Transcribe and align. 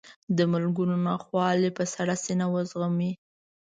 د 0.37 0.39
ملګرو 0.53 0.95
ناخوالې 1.07 1.69
په 1.77 1.83
سړه 1.93 2.15
سینه 2.23 2.45
وزغمي. 2.53 3.11